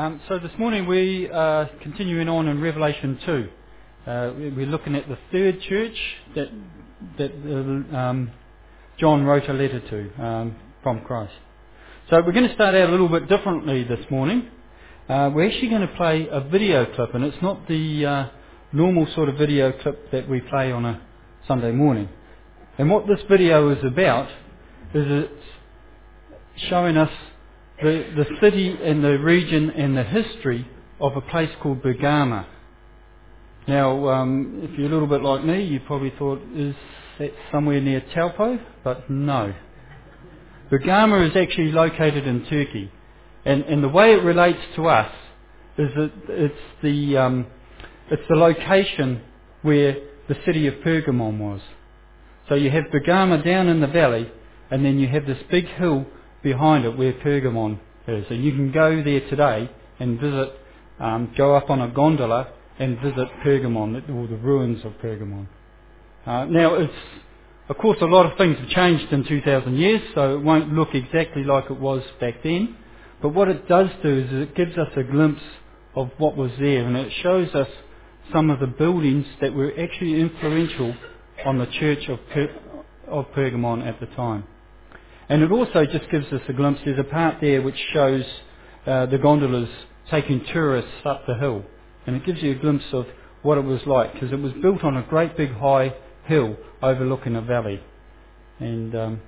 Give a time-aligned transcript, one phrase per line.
[0.00, 3.48] Um, so this morning we are continuing on in Revelation 2.
[4.06, 6.48] Uh, we- we're looking at the third church that,
[7.18, 8.30] that uh, um,
[8.96, 11.34] John wrote a letter to um, from Christ.
[12.08, 14.48] So we're going to start out a little bit differently this morning.
[15.06, 18.28] Uh, we're actually going to play a video clip, and it's not the uh,
[18.72, 21.02] normal sort of video clip that we play on a
[21.46, 22.08] Sunday morning.
[22.78, 24.30] And what this video is about
[24.94, 25.44] is it's
[26.70, 27.10] showing us
[27.82, 30.68] the, the city and the region and the history
[31.00, 32.46] of a place called Bergama.
[33.66, 36.74] Now, um, if you're a little bit like me, you probably thought, is
[37.18, 38.58] that somewhere near Taupo?
[38.84, 39.54] But no.
[40.70, 42.90] Bergama is actually located in Turkey.
[43.44, 45.12] And, and the way it relates to us
[45.78, 47.46] is that it's the, um,
[48.10, 49.22] it's the location
[49.62, 49.96] where
[50.28, 51.60] the city of Pergamon was.
[52.48, 54.30] So you have Bergama down in the valley,
[54.70, 56.06] and then you have this big hill
[56.42, 58.26] behind it where Pergamon is.
[58.30, 60.52] And you can go there today and visit,
[60.98, 62.48] um, go up on a gondola
[62.78, 65.46] and visit Pergamon, or the ruins of Pergamon.
[66.26, 66.92] Uh, now, it's,
[67.68, 70.94] of course, a lot of things have changed in 2,000 years, so it won't look
[70.94, 72.76] exactly like it was back then.
[73.22, 75.42] But what it does do is it gives us a glimpse
[75.94, 77.68] of what was there, and it shows us
[78.32, 80.94] some of the buildings that were actually influential
[81.44, 82.54] on the church of, per-
[83.08, 84.44] of Pergamon at the time.
[85.30, 86.80] And it also just gives us a glimpse.
[86.84, 88.24] There's a part there which shows
[88.84, 89.68] uh, the gondolas
[90.10, 91.64] taking tourists up the hill.
[92.04, 93.06] And it gives you a glimpse of
[93.42, 97.36] what it was like because it was built on a great big high hill overlooking
[97.36, 97.80] a valley.
[98.58, 99.20] And um,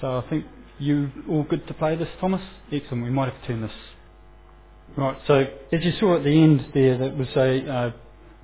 [0.00, 0.46] so I think
[0.78, 2.40] you all good to play this, Thomas?
[2.72, 3.04] Excellent.
[3.04, 3.70] We might have to turn this.
[4.96, 5.18] Right.
[5.26, 7.92] So as you saw at the end there, that was a uh,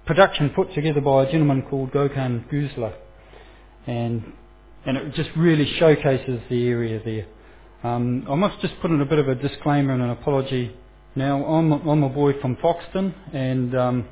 [0.04, 2.92] production put together by a gentleman called Gökhan Guzla.
[3.86, 4.34] And
[4.86, 7.27] and it just really showcases the area there.
[7.91, 10.74] Um, I must just put in a bit of a disclaimer and an apology.
[11.16, 14.08] Now, I'm, I'm a boy from Foxton, and um,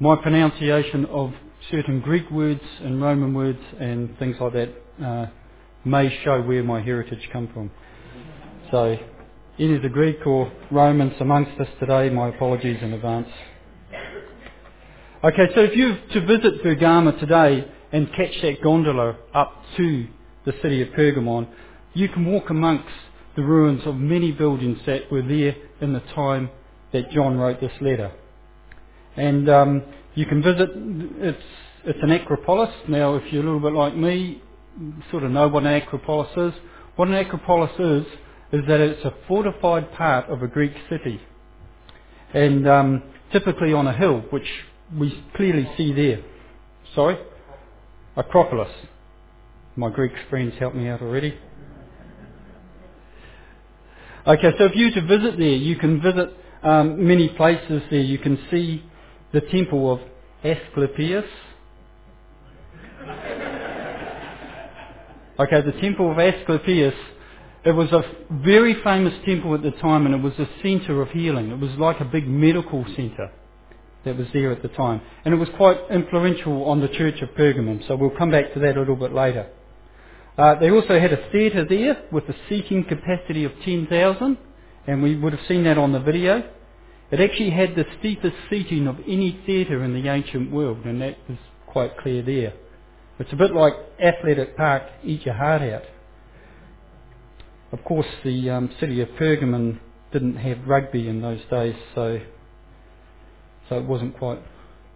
[0.00, 1.32] my pronunciation of
[1.70, 4.70] certain Greek words and Roman words and things like that
[5.04, 5.26] uh,
[5.84, 7.70] may show where my heritage come from.
[8.70, 8.98] So,
[9.58, 13.28] any of the Greek or Romans amongst us today, my apologies in advance.
[15.24, 20.08] Okay, so if you're to visit Bergama today, and catch that gondola up to
[20.44, 21.46] the city of Pergamon,
[21.92, 22.88] you can walk amongst
[23.36, 26.50] the ruins of many buildings that were there in the time
[26.92, 28.10] that John wrote this letter.
[29.16, 29.82] And um,
[30.16, 31.42] you can visit, it's,
[31.84, 32.74] it's an acropolis.
[32.88, 34.42] Now, if you're a little bit like me,
[35.12, 36.60] sort of know what an acropolis is.
[36.96, 38.06] What an acropolis is,
[38.52, 41.20] is that it's a fortified part of a Greek city.
[42.32, 44.48] And um, typically on a hill, which
[44.98, 46.24] we clearly see there.
[46.96, 47.16] Sorry?
[48.16, 48.70] Acropolis.
[49.76, 51.36] My Greek friends helped me out already.
[54.26, 56.30] Okay, so if you to visit there, you can visit
[56.62, 58.00] um, many places there.
[58.00, 58.84] You can see
[59.32, 60.00] the temple of
[60.44, 61.24] Asclepius.
[65.38, 66.94] Okay, the temple of Asclepius.
[67.64, 68.02] It was a
[68.44, 71.50] very famous temple at the time, and it was a centre of healing.
[71.50, 73.32] It was like a big medical centre
[74.04, 75.00] that was there at the time.
[75.24, 78.60] And it was quite influential on the church of Pergamum, so we'll come back to
[78.60, 79.48] that a little bit later.
[80.36, 84.38] Uh, they also had a theatre there with a seating capacity of 10,000,
[84.86, 86.48] and we would have seen that on the video.
[87.10, 91.16] It actually had the steepest seating of any theatre in the ancient world, and that
[91.28, 92.52] was quite clear there.
[93.18, 95.82] It's a bit like Athletic Park, eat your heart out.
[97.70, 99.78] Of course, the um, city of Pergamon
[100.12, 102.20] didn't have rugby in those days, so
[103.68, 104.40] so it wasn't quite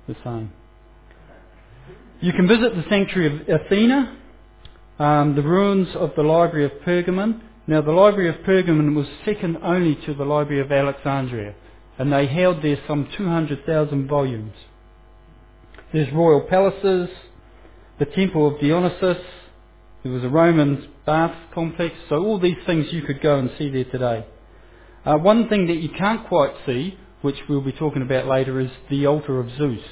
[0.07, 0.53] the same.
[2.21, 4.17] You can visit the sanctuary of Athena,
[4.99, 7.41] um, the ruins of the Library of Pergamon.
[7.67, 11.55] Now, the Library of Pergamon was second only to the Library of Alexandria,
[11.99, 14.55] and they held there some 200,000 volumes.
[15.93, 17.09] There's royal palaces,
[17.99, 19.19] the Temple of Dionysus,
[20.03, 23.69] there was a Roman bath complex, so all these things you could go and see
[23.69, 24.27] there today.
[25.05, 28.71] Uh, one thing that you can't quite see which we'll be talking about later, is
[28.91, 29.83] the altar of Zeus.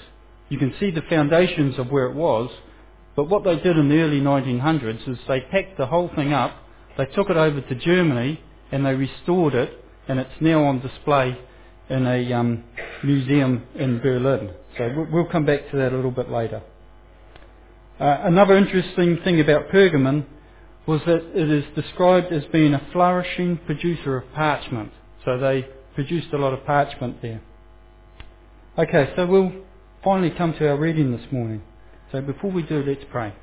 [0.48, 2.50] You can see the foundations of where it was,
[3.16, 6.56] but what they did in the early 1900s is they packed the whole thing up,
[6.96, 8.40] they took it over to Germany,
[8.70, 11.38] and they restored it, and it's now on display
[11.88, 12.64] in a um,
[13.04, 14.50] museum in Berlin.
[14.76, 16.62] So we'll come back to that a little bit later.
[17.98, 20.26] Uh, another interesting thing about Pergamon
[20.86, 24.92] was that it is described as being a flourishing producer of parchment.
[25.24, 27.42] So they produced a lot of parchment there.
[28.78, 29.52] Okay, so we'll
[30.04, 31.62] finally come to our reading this morning.
[32.12, 33.34] So before we do, let's pray.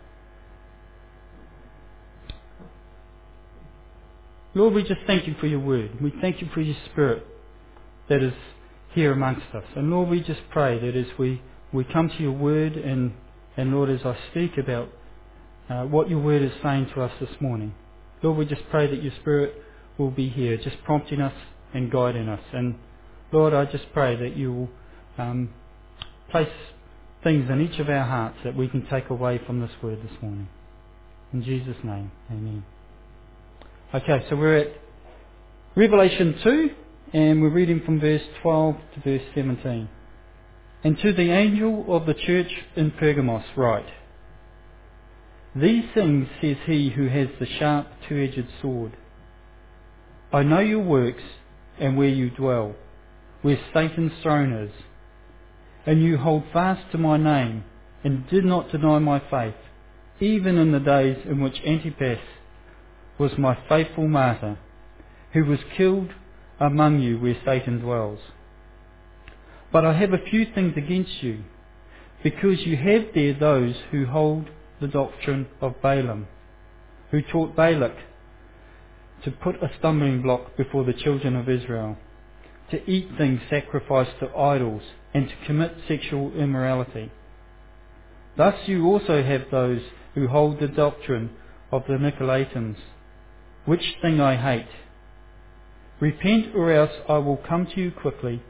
[4.55, 6.01] Lord, we just thank you for your word.
[6.01, 7.25] We thank you for your spirit.
[8.09, 8.33] that is
[8.94, 9.63] here amongst us.
[9.75, 11.41] And Lord, we just pray that as we,
[11.71, 13.13] we come to your word and,
[13.57, 14.89] and Lord, as I speak about
[15.69, 17.73] uh, what your word is saying to us this morning,
[18.21, 19.55] Lord, we just pray that your spirit
[19.97, 21.33] will be here, just prompting us
[21.74, 22.42] and guiding us.
[22.54, 22.75] And
[23.31, 24.70] Lord, I just pray that you will
[25.18, 25.50] um,
[26.30, 26.50] place
[27.24, 30.22] things in each of our hearts that we can take away from this word this
[30.22, 30.48] morning.
[31.31, 32.64] In Jesus' name, amen.
[33.94, 34.68] Okay, so we're at
[35.75, 36.70] Revelation 2,
[37.14, 39.90] and we're reading from verse 12 to verse 17.
[40.84, 43.88] And to the angel of the church in Pergamos write,
[45.56, 48.98] These things says he who has the sharp two-edged sword.
[50.31, 51.24] I know your works
[51.80, 52.75] and where you dwell,
[53.42, 54.72] where Satan's throne is.
[55.86, 57.64] And you hold fast to my name,
[58.04, 59.56] and did not deny my faith,
[60.20, 62.20] even in the days in which Antipas
[63.18, 64.58] was my faithful martyr,
[65.34, 66.10] who was killed
[66.60, 68.20] among you where Satan dwells.
[69.72, 71.44] But I have a few things against you,
[72.24, 74.50] because you have there those who hold
[74.80, 76.28] the doctrine of Balaam,
[77.12, 77.96] who taught Balak
[79.24, 81.98] to put a stumbling block before the children of Israel,
[82.72, 84.84] to eat things sacrificed to idols,
[85.14, 87.12] and to commit sexual immorality.
[88.36, 89.81] Thus you also have those
[90.16, 91.30] who hold the doctrine
[91.72, 92.78] of the Nicolaitans,
[93.66, 94.68] which thing I hate.
[96.00, 98.42] Repent, or else I will come to you quickly,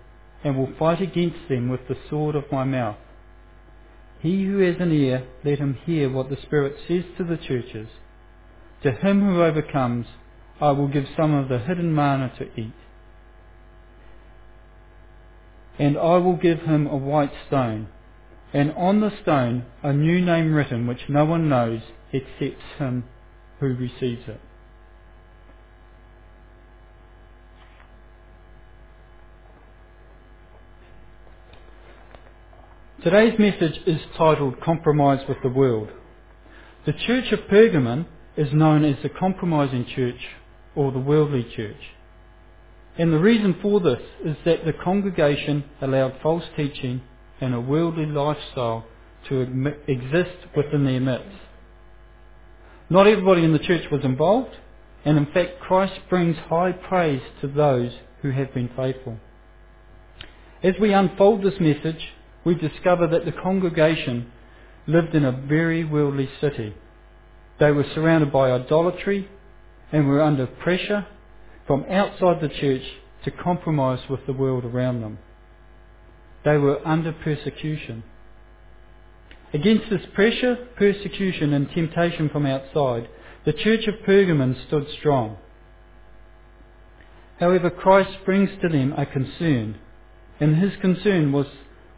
[0.44, 2.98] and will fight against them with the sword of my mouth.
[4.22, 7.90] He who has an ear, let him hear what the Spirit says to the churches.
[8.84, 10.08] To him who overcomes,
[10.61, 12.73] I will give some of the hidden manna to eat.
[15.79, 17.88] And I will give him a white stone,
[18.53, 23.05] and on the stone a new name written which no one knows except him
[23.59, 24.39] who receives it.
[33.03, 35.89] Today's message is titled Compromise with the World.
[36.85, 38.05] The Church of Pergamon
[38.38, 40.21] is known as the compromising church
[40.75, 41.92] or the worldly church.
[42.98, 47.02] And the reason for this is that the congregation allowed false teaching
[47.42, 48.86] and a worldly lifestyle
[49.30, 49.42] to
[49.88, 51.38] exist within their midst.
[52.90, 54.56] Not everybody in the church was involved,
[55.06, 57.92] and in fact, Christ brings high praise to those
[58.22, 59.18] who have been faithful.
[60.62, 62.10] As we unfold this message,
[62.46, 64.31] we discover that the congregation
[64.86, 66.74] lived in a very worldly city.
[67.60, 69.30] They were surrounded by idolatry
[69.94, 71.06] and were under pressure
[71.68, 72.81] from outside the church
[73.24, 75.19] to compromise with the world around them.
[76.44, 78.04] They were under persecution.
[79.54, 83.07] Against this pressure, persecution, and temptation from outside,
[83.45, 85.38] the church of Pergamon stood strong.
[87.39, 89.78] However, Christ brings to them a concern,
[90.39, 91.46] and his concern was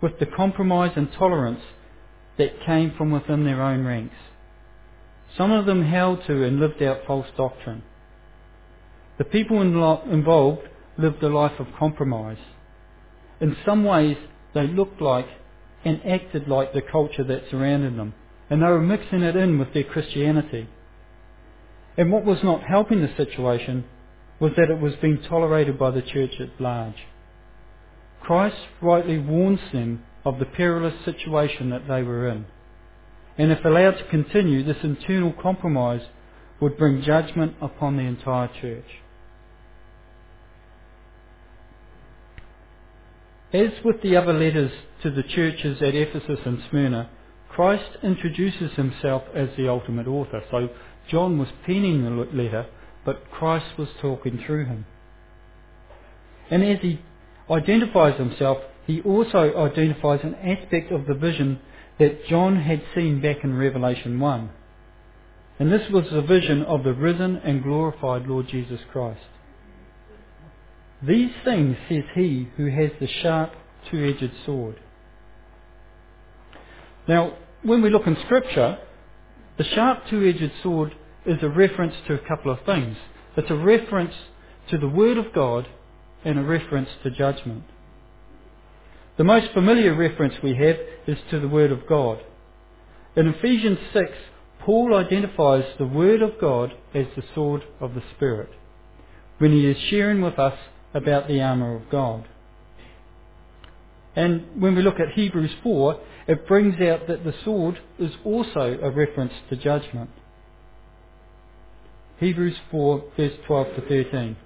[0.01, 1.61] with the compromise and tolerance
[2.37, 4.15] that came from within their own ranks.
[5.37, 7.83] Some of them held to and lived out false doctrine.
[9.17, 10.67] The people involved
[10.97, 12.37] lived a life of compromise.
[13.41, 14.17] In some ways,
[14.53, 15.27] they looked like
[15.83, 18.13] and acted like the culture that surrounded them,
[18.49, 20.69] and they were mixing it in with their Christianity.
[21.97, 23.85] And what was not helping the situation
[24.39, 27.05] was that it was being tolerated by the church at large.
[28.21, 32.45] Christ rightly warns them of the perilous situation that they were in.
[33.37, 36.01] And if allowed to continue, this internal compromise
[36.59, 38.85] would bring judgment upon the entire church.
[43.53, 44.71] As with the other letters
[45.03, 47.09] to the churches at Ephesus and Smyrna,
[47.49, 50.43] Christ introduces himself as the ultimate author.
[50.51, 50.69] So
[51.09, 52.65] John was penning the letter,
[53.05, 54.85] but Christ was talking through him.
[56.49, 57.01] And as he
[57.49, 61.59] identifies himself, he also identifies an aspect of the vision
[61.99, 64.49] that John had seen back in Revelation 1.
[65.59, 69.21] And this was the vision of the risen and glorified Lord Jesus Christ.
[71.01, 73.53] These things says he who has the sharp
[73.89, 74.79] two-edged sword.
[77.07, 78.79] Now, when we look in Scripture,
[79.57, 82.97] the sharp two-edged sword is a reference to a couple of things.
[83.37, 84.13] It's a reference
[84.69, 85.67] to the Word of God
[86.23, 87.63] and a reference to judgment.
[89.17, 90.75] The most familiar reference we have
[91.07, 92.19] is to the Word of God.
[93.15, 94.11] In Ephesians 6,
[94.59, 98.49] Paul identifies the Word of God as the sword of the Spirit
[99.37, 100.57] when he is sharing with us
[100.93, 102.27] about the armour of God.
[104.15, 108.79] And when we look at Hebrews 4, it brings out that the sword is also
[108.81, 110.09] a reference to judgment.
[112.19, 114.37] Hebrews 4, verse 12 to 13.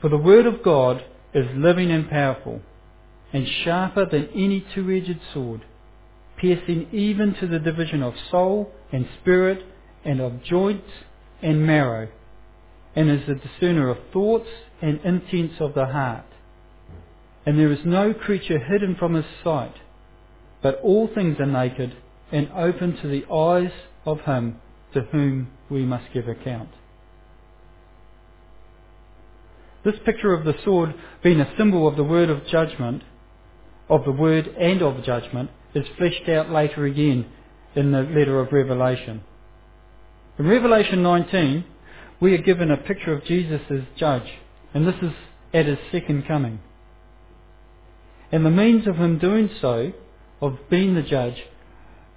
[0.00, 2.60] For the word of God is living and powerful,
[3.32, 5.64] and sharper than any two-edged sword,
[6.38, 9.64] piercing even to the division of soul and spirit
[10.04, 10.90] and of joints
[11.42, 12.08] and marrow,
[12.94, 14.48] and is a discerner of thoughts
[14.80, 16.26] and intents of the heart.
[17.44, 19.74] And there is no creature hidden from his sight,
[20.62, 21.96] but all things are naked
[22.32, 23.72] and open to the eyes
[24.04, 24.60] of him
[24.94, 26.70] to whom we must give account.
[29.84, 33.02] This picture of the sword being a symbol of the word of judgment,
[33.88, 37.26] of the word and of judgment, is fleshed out later again
[37.74, 39.22] in the letter of Revelation.
[40.38, 41.64] In Revelation 19,
[42.20, 44.30] we are given a picture of Jesus as judge,
[44.74, 45.12] and this is
[45.52, 46.60] at his second coming.
[48.32, 49.92] And the means of him doing so,
[50.40, 51.44] of being the judge,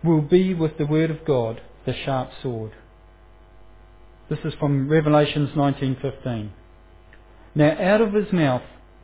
[0.03, 2.71] will be with the word of God, the sharp sword.
[4.29, 6.51] This is from Revelations 19:15.
[7.55, 8.61] Now out of his mouth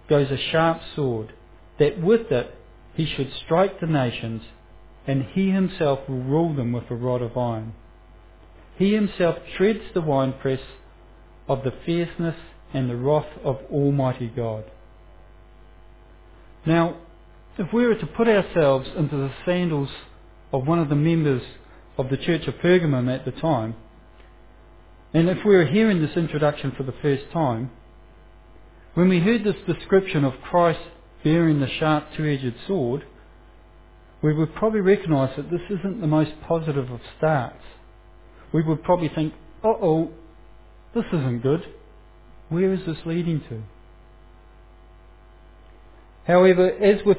[0.07, 1.33] goes a sharp sword,
[1.79, 2.53] that with it
[2.95, 4.41] he should strike the nations,
[5.05, 7.73] and he himself will rule them with a rod of iron.
[8.77, 10.61] He himself treads the winepress
[11.47, 12.35] of the fierceness
[12.73, 14.65] and the wrath of Almighty God.
[16.65, 16.97] Now,
[17.57, 19.89] if we were to put ourselves into the sandals
[20.51, 21.43] of one of the members
[21.97, 23.75] of the Church of Pergamum at the time,
[25.13, 27.71] and if we were hearing this introduction for the first time,
[28.95, 30.79] when we heard this description of Christ
[31.25, 33.03] bearing the sharp two-edged sword,
[34.21, 37.61] we would probably recognise that this isn't the most positive of starts
[38.55, 39.33] we would probably think,
[39.65, 40.11] uh oh,
[40.93, 41.61] this isn't good.
[42.47, 43.63] Where is this leading to?
[46.25, 47.17] However, as with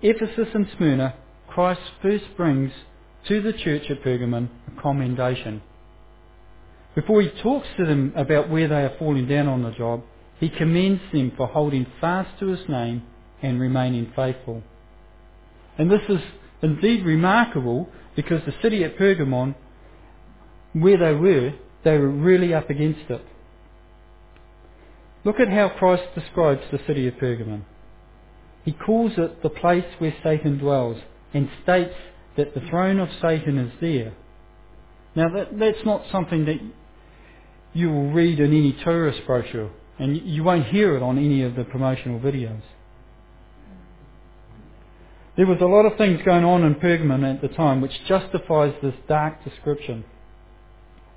[0.00, 1.14] Ephesus and Smyrna,
[1.46, 2.72] Christ first brings
[3.28, 5.60] to the church at Pergamon a commendation.
[6.94, 10.02] Before he talks to them about where they are falling down on the job,
[10.40, 13.02] he commends them for holding fast to his name
[13.42, 14.62] and remaining faithful.
[15.78, 16.20] And this is
[16.62, 19.54] indeed remarkable because the city at Pergamon
[20.72, 21.52] where they were,
[21.84, 23.24] they were really up against it.
[25.24, 27.62] Look at how Christ describes the city of Pergamon.
[28.64, 30.98] He calls it the place where Satan dwells
[31.34, 31.94] and states
[32.36, 34.14] that the throne of Satan is there.
[35.14, 36.58] Now that, that's not something that
[37.74, 41.54] you will read in any tourist brochure and you won't hear it on any of
[41.54, 42.62] the promotional videos.
[45.36, 48.74] There was a lot of things going on in Pergamon at the time which justifies
[48.82, 50.04] this dark description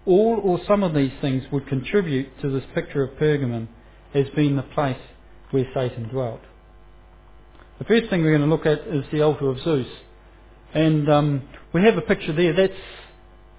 [0.05, 3.67] all or some of these things would contribute to this picture of Pergamon
[4.13, 5.00] as being the place
[5.51, 6.41] where Satan dwelt.
[7.79, 9.88] The first thing we're going to look at is the altar of Zeus.
[10.74, 11.41] And um,
[11.74, 12.53] we have a picture there.
[12.53, 12.79] That's,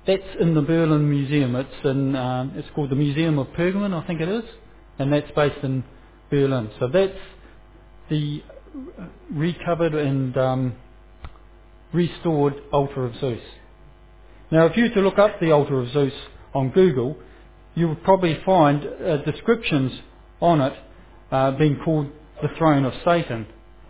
[0.07, 1.57] that's in the Berlin Museum.
[1.57, 4.45] It's, in, uh, it's called the Museum of Pergamon, I think it is.
[4.99, 5.85] And that's based in
[6.31, 6.71] Berlin.
[6.79, 7.19] So that's
[8.09, 8.43] the
[9.31, 10.77] recovered and um,
[11.93, 13.41] restored altar of Zeus.
[14.51, 16.13] Now, if you were to look up the altar of Zeus
[16.55, 17.17] on Google,
[17.75, 19.93] you will probably find uh, descriptions
[20.41, 20.73] on it
[21.31, 22.09] uh, being called
[22.43, 23.47] the throne of Satan.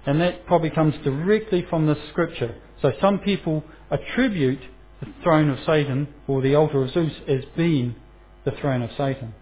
[0.07, 2.55] And that probably comes directly from the scripture.
[2.81, 4.61] So some people attribute
[5.00, 7.97] the throne of Satan or the altar of Zeus as being
[8.45, 9.35] the throne of Satan.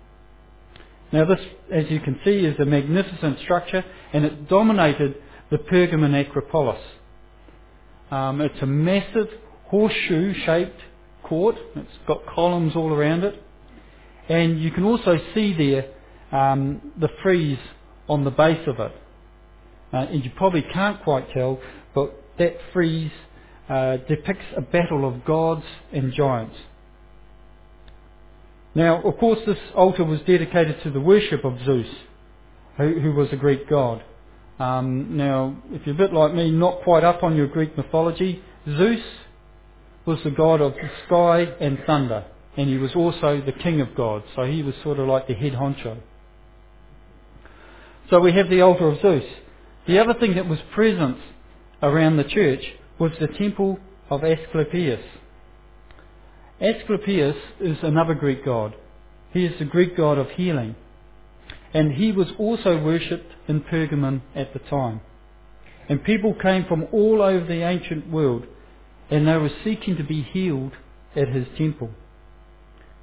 [1.13, 1.41] Now this,
[1.73, 5.17] as you can see, is a magnificent structure and it dominated
[5.51, 6.81] the Pergamon Acropolis.
[8.11, 9.29] Um, it's a massive
[9.67, 10.81] horseshoe-shaped
[11.23, 11.57] court.
[11.77, 13.43] It's got columns all around it.
[14.29, 15.87] And you can also see there
[16.33, 17.59] um, the frieze
[18.09, 18.93] on the base of it.
[19.93, 21.61] Uh, and you probably can't quite tell,
[21.95, 23.13] but that frieze
[23.69, 26.57] uh, depicts a battle of gods and giants.
[28.75, 31.87] Now, of course, this altar was dedicated to the worship of Zeus,
[32.77, 34.03] who, who was a Greek god.
[34.59, 38.43] Um, now, if you're a bit like me, not quite up on your Greek mythology,
[38.67, 39.03] Zeus
[40.07, 42.25] was the god of the sky and thunder,
[42.57, 45.35] and he was also the king of gods, so he was sort of like the
[45.35, 45.99] head honcho.
[48.11, 49.25] So we have the altar of Zeus.
[49.87, 51.19] The other thing that was present
[51.83, 52.63] around the church
[52.99, 55.05] was the temple of Asclepius.
[56.61, 58.75] Asclepius is another Greek god.
[59.33, 60.77] He is the Greek god of healing.
[61.75, 65.01] And he was also worshipped in Pergamon at the time.
[65.89, 68.47] And people came from all over the ancient world
[69.11, 70.73] and they were seeking to be healed
[71.15, 71.91] at his temple.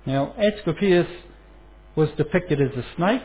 [0.05, 1.07] Now, Asclepius
[1.95, 3.21] was depicted as a snake,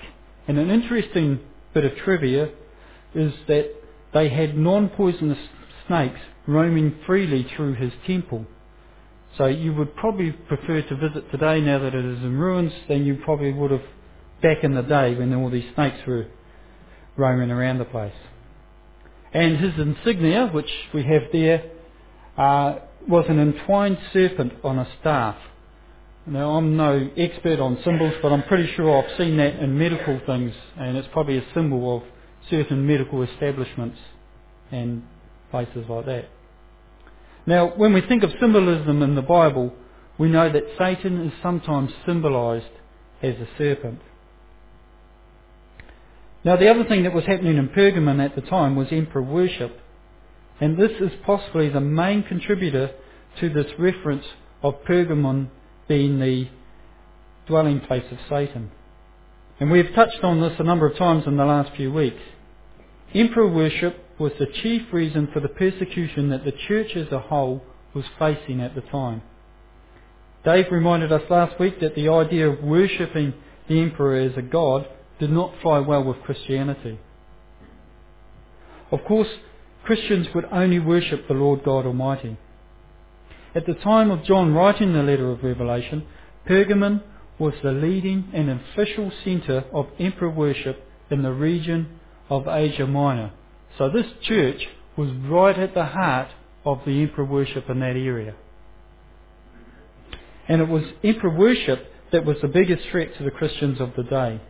[0.47, 1.41] and an interesting
[1.73, 2.51] bit of trivia
[3.15, 3.71] is that
[4.13, 5.39] they had non-poisonous
[5.87, 8.45] snakes roaming freely through his temple.
[9.39, 13.05] So you would probably prefer to visit today now that it is in ruins than
[13.05, 13.83] you probably would have
[14.43, 16.27] back in the day when all these snakes were
[17.17, 18.13] roaming around the place.
[19.33, 21.71] And his insignia, which we have there,
[22.37, 22.79] uh,
[23.09, 25.37] was an entwined serpent on a staff.
[26.27, 30.21] Now, I'm no expert on symbols, but I'm pretty sure I've seen that in medical
[30.27, 32.03] things, and it's probably a symbol of
[32.51, 33.99] certain medical establishments
[34.73, 35.05] and
[35.51, 36.29] places like that.
[37.47, 39.73] Now, when we think of symbolism in the Bible,
[40.19, 42.65] we know that Satan is sometimes symbolized
[43.23, 44.01] as a serpent.
[46.47, 49.81] Now, the other thing that was happening in Pergamon at the time was emperor worship.
[50.61, 52.93] And this is possibly the main contributor
[53.41, 54.25] to this reference
[54.63, 55.49] of Pergamon
[55.89, 56.47] being the
[57.49, 58.71] dwelling place of Satan.
[59.59, 62.23] And we have touched on this a number of times in the last few weeks.
[63.13, 67.61] Emperor worship was the chief reason for the persecution that the church as a whole
[67.93, 69.21] was facing at the time.
[70.45, 73.35] Dave reminded us last week that the idea of worshipping
[73.69, 74.87] the emperor as a god
[75.19, 76.99] did not fly well with Christianity.
[78.91, 79.29] Of course,
[79.85, 82.37] Christians would only worship the Lord God Almighty.
[83.55, 86.07] At the time of John writing the letter of Revelation,
[86.47, 87.03] Pergamon
[87.39, 93.33] was the leading and official centre of emperor worship in the region of Asia Minor.
[93.79, 96.29] So this church was right at the heart
[96.65, 98.35] of the emperor worship in that area.
[100.49, 104.03] And it was emperor worship that was the biggest threat to the Christians of the
[104.03, 104.41] day.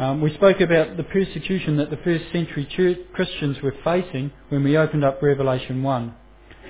[0.00, 4.64] Um, we spoke about the persecution that the first century church Christians were facing when
[4.64, 6.14] we opened up Revelation 1.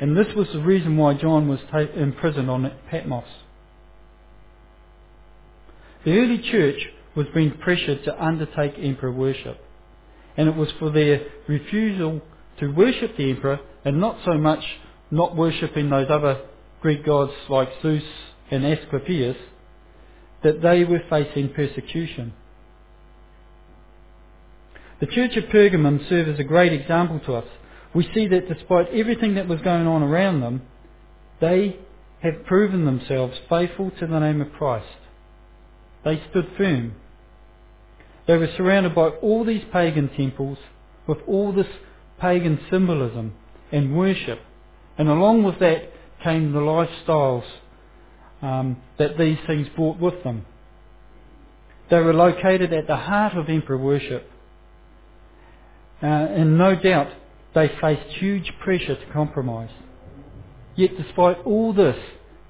[0.01, 3.23] And this was the reason why John was ta- imprisoned on Patmos.
[6.05, 9.61] The early church was being pressured to undertake emperor worship.
[10.37, 12.23] And it was for their refusal
[12.59, 14.65] to worship the emperor and not so much
[15.13, 16.41] not worshipping those other
[16.83, 18.03] Greek gods like Zeus
[18.51, 19.37] and Asclepius
[20.43, 22.33] that they were facing persecution.
[25.01, 27.47] The church of Pergamum serves as a great example to us.
[27.95, 30.63] We see that despite everything that was going on around them,
[31.41, 31.79] they
[32.23, 34.87] have proven themselves faithful to the name of Christ.
[36.05, 36.95] They stood firm.
[38.27, 40.59] They were surrounded by all these pagan temples
[41.07, 41.67] with all this
[42.21, 43.33] pagan symbolism
[43.73, 44.41] and worship.
[44.99, 45.91] And along with that
[46.23, 47.45] came the lifestyles
[48.43, 50.45] um, that these things brought with them.
[51.89, 54.31] They were located at the heart of emperor worship.
[56.03, 57.09] Uh, and no doubt
[57.55, 59.71] they faced huge pressure to compromise.
[60.77, 61.97] Yet despite all this,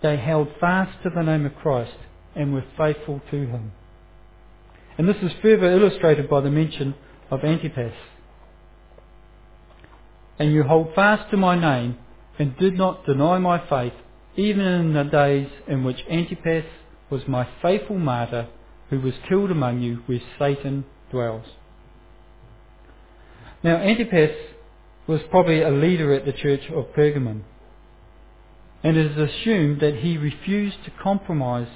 [0.02, 1.96] they held fast to the name of Christ
[2.34, 3.72] and were faithful to him.
[4.96, 6.94] And this is further illustrated by the mention
[7.30, 7.94] of Antipas.
[10.38, 11.98] And you hold fast to my name
[12.38, 13.92] and did not deny my faith,
[14.36, 16.64] even in the days in which Antipas
[17.10, 18.48] was my faithful martyr
[18.90, 21.46] who was killed among you where Satan dwells.
[23.62, 24.37] Now, Antipas
[25.07, 27.42] was probably a leader at the church of Pergamon,
[28.83, 31.68] and it is assumed that he refused to compromise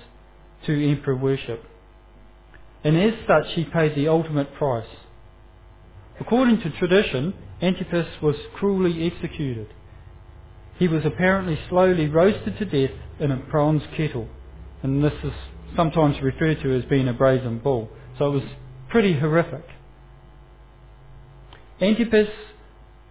[0.66, 1.64] to emperor worship.
[2.82, 4.86] And as such, he paid the ultimate price.
[6.20, 9.68] According to tradition, Antipas was cruelly executed.
[10.78, 14.28] He was apparently slowly roasted to death in a bronze kettle,
[14.82, 15.32] and this is
[15.76, 17.90] sometimes referred to as being a brazen bull.
[18.18, 18.42] So it was
[18.88, 19.64] pretty horrific.
[21.80, 22.28] Antipas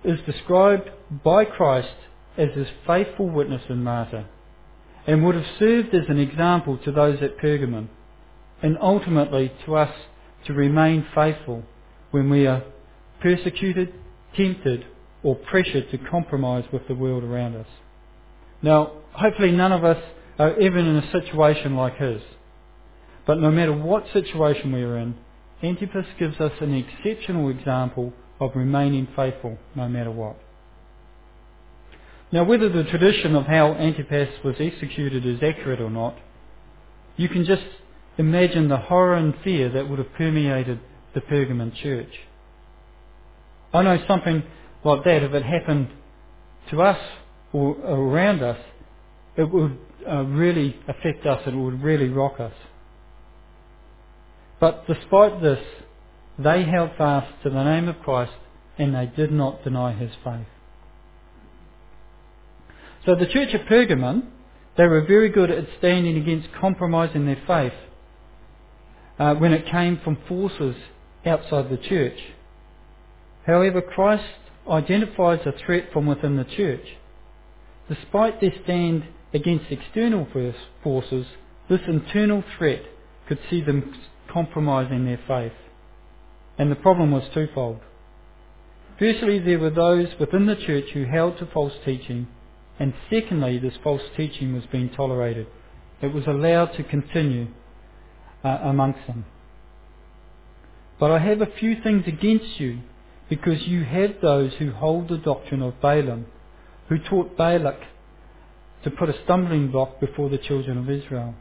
[0.04, 0.89] is described
[1.23, 1.95] by Christ
[2.38, 4.26] as his faithful witness and martyr,
[5.06, 7.89] and would have served as an example to those at Pergamon,
[8.62, 9.93] and ultimately to us
[10.45, 11.63] to remain faithful
[12.12, 12.63] when we are
[13.21, 13.93] persecuted,
[14.36, 14.86] tempted,
[15.23, 17.67] or pressured to compromise with the world around us.
[18.62, 20.02] Now, hopefully none of us
[20.39, 22.21] are ever in a situation like his.
[23.26, 25.15] But no matter what situation we are in,
[25.62, 28.13] Antipas gives us an exceptional example
[28.46, 30.38] of remaining faithful no matter what.
[32.32, 36.18] Now, whether the tradition of how Antipas was executed is accurate or not,
[37.16, 37.64] you can just
[38.18, 40.80] imagine the horror and fear that would have permeated
[41.14, 42.12] the Pergamon church.
[43.72, 44.44] I know something
[44.84, 45.90] like that, if it happened
[46.72, 47.00] to us
[47.52, 48.58] or around us,
[49.38, 49.78] it would
[50.10, 52.54] uh, really affect us and it would really rock us.
[54.60, 55.60] But despite this,
[56.38, 58.34] they held fast to the name of Christ
[58.78, 60.48] and they did not deny his faith.
[63.06, 64.24] So the church of Pergamon,
[64.78, 67.74] they were very good at standing against compromising their faith
[69.19, 70.76] uh, when it came from forces
[71.26, 72.17] outside the church.
[73.46, 74.24] However, Christ
[74.67, 76.86] identifies a threat from within the church.
[77.89, 80.28] Despite their stand against external
[80.84, 81.26] forces,
[81.69, 82.84] this internal threat
[83.28, 83.93] could see them
[84.32, 85.52] compromising their faith.
[86.58, 87.80] And the problem was twofold.
[89.00, 92.28] Firstly, there were those within the church who held to false teaching,
[92.80, 95.48] and secondly, this false teaching was being tolerated.
[96.02, 97.48] It was allowed to continue
[98.44, 99.26] uh, amongst them.
[101.00, 102.80] But I have a few things against you,
[103.30, 106.28] because you have those who hold the doctrine of Balaam,
[106.89, 107.80] who taught Balak
[108.84, 111.34] to put a stumbling block before the children of Israel,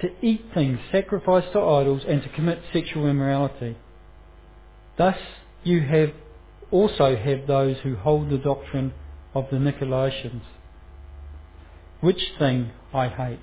[0.00, 3.76] to eat things sacrificed to idols, and to commit sexual immorality.
[4.98, 5.16] Thus
[5.62, 6.10] you have
[6.70, 8.92] also have those who hold the doctrine
[9.34, 10.42] of the Nicolaitans,
[12.00, 13.40] which thing I hate.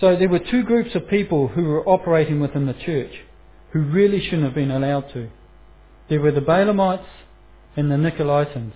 [0.00, 3.12] So there were two groups of people who were operating within the church
[3.72, 5.28] who really shouldn't have been allowed to.
[6.08, 7.04] There were the Balaamites
[7.76, 8.72] and the Nicolaitans.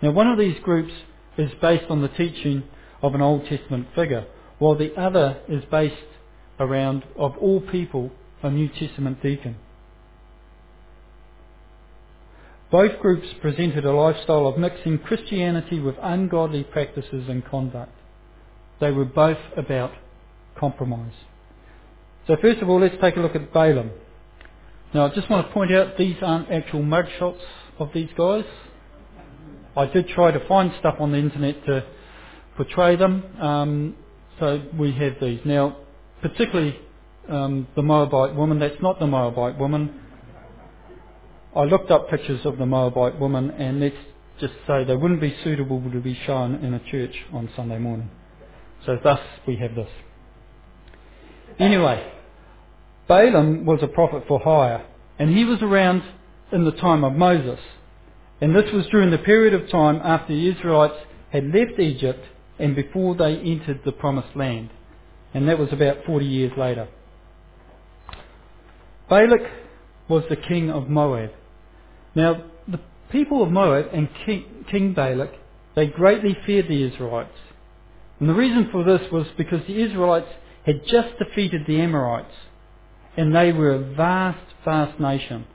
[0.00, 0.92] Now one of these groups
[1.36, 2.64] is based on the teaching
[3.02, 4.26] of an Old Testament figure,
[4.58, 5.96] while the other is based
[6.58, 8.10] around, of all people,
[8.42, 9.56] a New Testament deacon.
[12.70, 17.92] Both groups presented a lifestyle of mixing Christianity with ungodly practices and conduct.
[18.80, 19.92] They were both about
[20.56, 21.14] compromise.
[22.26, 23.90] So first of all, let's take a look at Balaam.
[24.92, 27.40] Now, I just want to point out these aren't actual mugshots
[27.78, 28.44] of these guys.
[29.76, 31.84] I did try to find stuff on the internet to
[32.56, 33.24] portray them.
[33.40, 33.96] Um,
[34.38, 35.40] so we have these.
[35.44, 35.78] Now,
[36.20, 36.78] particularly
[37.28, 40.00] um, the Moabite woman, that's not the Moabite woman.
[41.54, 43.96] I looked up pictures of the Moabite woman, and let's
[44.40, 48.10] just say they wouldn't be suitable to be shown in a church on Sunday morning.
[48.86, 49.88] So thus we have this.
[51.58, 52.12] Anyway,
[53.08, 54.86] Balaam was a prophet for hire,
[55.18, 56.02] and he was around
[56.52, 57.58] in the time of Moses.
[58.40, 60.94] And this was during the period of time after the Israelites
[61.30, 62.24] had left Egypt
[62.58, 64.70] and before they entered the promised land.
[65.34, 66.88] And that was about 40 years later.
[69.08, 69.40] Balak
[70.08, 71.30] was the king of Moab.
[72.14, 75.32] Now, the people of Moab and King, king Balak,
[75.74, 77.38] they greatly feared the Israelites.
[78.20, 80.28] And the reason for this was because the Israelites
[80.66, 82.34] had just defeated the Amorites,
[83.16, 85.46] and they were a vast, vast nation.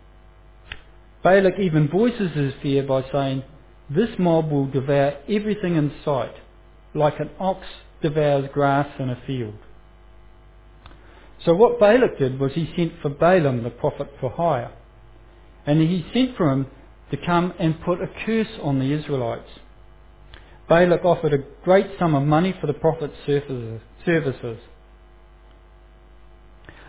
[1.23, 3.43] Balak even voices his fear by saying,
[3.89, 6.33] This mob will devour everything in sight,
[6.93, 7.65] like an ox
[8.01, 9.55] devours grass in a field.
[11.45, 14.71] So what Balak did was he sent for Balaam the prophet for hire.
[15.65, 16.67] And he sent for him
[17.11, 19.49] to come and put a curse on the Israelites.
[20.69, 24.59] Balak offered a great sum of money for the prophet's services.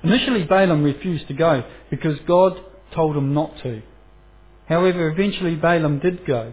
[0.03, 2.61] Initially, Balaam refused to go because God
[2.95, 3.83] told him not to.
[4.69, 6.53] However, eventually Balaam did go.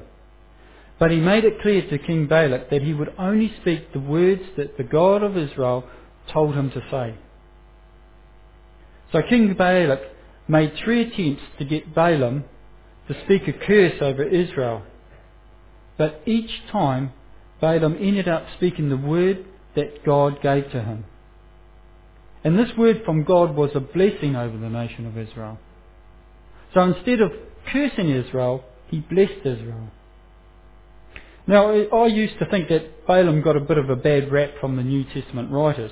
[1.00, 4.42] But he made it clear to King Balak that he would only speak the words
[4.58, 5.84] that the God of Israel
[6.32, 7.16] told him to say.
[9.12, 10.02] So King Balak
[10.48, 12.46] made three attempts to get Balaam
[13.08, 14.84] to speak a curse over Israel.
[15.98, 17.12] But each time,
[17.60, 19.46] Balaam ended up speaking the word
[19.76, 21.06] that God gave to him.
[22.44, 25.60] And this word from God was a blessing over the nation of Israel.
[26.74, 27.32] So instead of
[27.72, 29.90] cursing Israel, he blessed Israel.
[31.48, 34.76] Now, I used to think that Balaam got a bit of a bad rap from
[34.78, 35.92] the New Testament writers.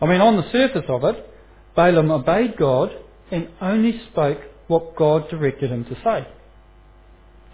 [0.00, 1.30] I mean, on the surface of it,
[1.76, 2.90] Balaam obeyed God
[3.30, 6.26] and only spoke what God directed him to say.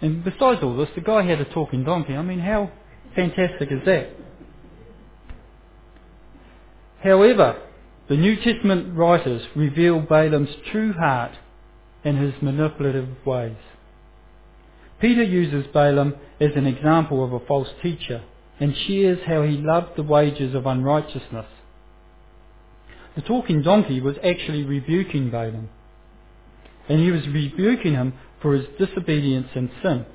[0.01, 2.13] And besides all this, the guy had a talking donkey.
[2.13, 2.71] I mean, how
[3.15, 4.09] fantastic is that?
[7.03, 7.61] However,
[8.09, 11.31] the New Testament writers reveal Balaam's true heart
[12.03, 13.55] and his manipulative ways.
[14.99, 18.23] Peter uses Balaam as an example of a false teacher
[18.59, 21.47] and shares how he loved the wages of unrighteousness
[23.15, 25.69] the talking donkey was actually rebuking Balaam.
[26.87, 30.05] And he was rebuking him for his disobedience and sin.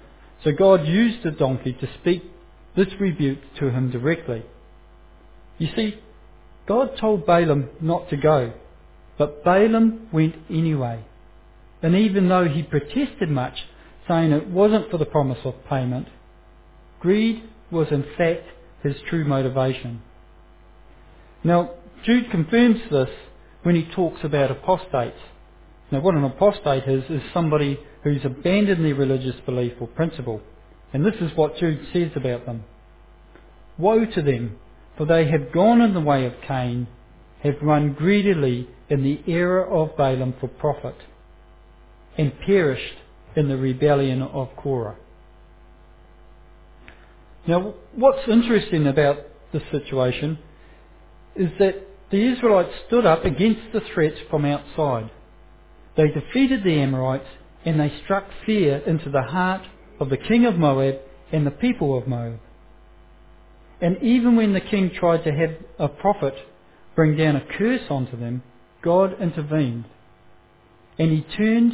[0.44, 2.22] So God used the donkey to speak
[2.76, 4.44] this rebuke to him directly.
[5.58, 5.98] You see,
[6.66, 8.52] God told Balaam not to go,
[9.18, 11.04] but Balaam went anyway.
[11.82, 13.56] And even though he protested much,
[14.08, 16.08] saying it wasn't for the promise of payment,
[17.00, 18.44] greed was in fact
[18.82, 20.02] his true motivation.
[21.42, 21.70] Now,
[22.06, 23.10] Jude confirms this
[23.64, 25.18] when he talks about apostates.
[25.90, 30.40] Now, what an apostate is, is somebody who's abandoned their religious belief or principle.
[30.92, 32.64] And this is what Jude says about them.
[33.76, 34.56] Woe to them,
[34.96, 36.86] for they have gone in the way of Cain,
[37.42, 40.96] have run greedily in the error of Balaam for profit,
[42.16, 42.94] and perished
[43.34, 44.96] in the rebellion of Korah.
[47.48, 49.18] Now, what's interesting about
[49.52, 50.38] this situation
[51.34, 55.10] is that the Israelites stood up against the threats from outside.
[55.96, 57.28] They defeated the Amorites
[57.64, 59.62] and they struck fear into the heart
[59.98, 61.00] of the king of Moab
[61.32, 62.38] and the people of Moab.
[63.80, 66.34] And even when the king tried to have a prophet
[66.94, 68.42] bring down a curse onto them,
[68.82, 69.84] God intervened.
[70.98, 71.72] And he turned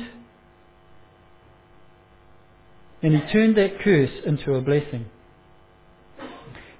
[3.02, 5.06] and he turned that curse into a blessing.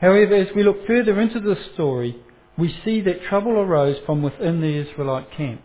[0.00, 2.16] However, as we look further into the story,
[2.58, 5.62] we see that trouble arose from within the Israelite camp.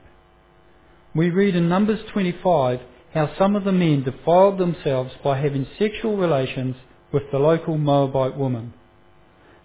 [1.13, 2.79] We read in Numbers 25
[3.13, 6.75] how some of the men defiled themselves by having sexual relations
[7.11, 8.73] with the local Moabite woman.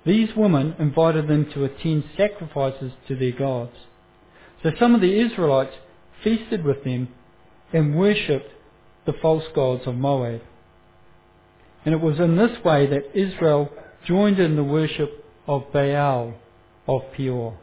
[0.05, 3.77] These women invited them to attend sacrifices to their gods.
[4.63, 5.75] So some of the Israelites
[6.25, 7.09] feasted with them
[7.73, 8.51] and worshipped
[9.07, 10.41] the false gods of Moab.
[11.85, 13.69] And it was in this way that Israel
[14.07, 16.35] joined in the worship of Baal
[16.87, 17.59] of Peor.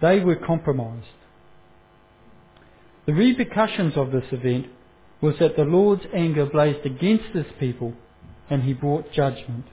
[0.00, 1.06] They were compromised.
[3.06, 4.66] The repercussions of this event
[5.20, 7.94] was that the Lord's anger blazed against this people
[8.50, 9.64] and he brought judgment.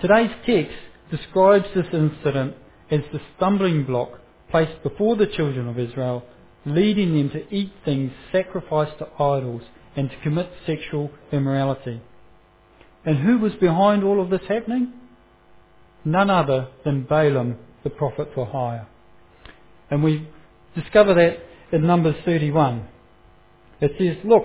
[0.00, 0.76] Today's text
[1.10, 2.54] describes this incident
[2.90, 6.24] as the stumbling block placed before the children of Israel,
[6.64, 9.62] leading them to eat things sacrificed to idols
[9.96, 12.00] and to commit sexual immorality.
[13.04, 14.92] And who was behind all of this happening?
[16.06, 18.86] None other than Balaam, the prophet for hire.
[19.90, 20.28] And we
[20.76, 21.38] discover that
[21.76, 22.86] in Numbers 31.
[23.80, 24.44] It says, Look,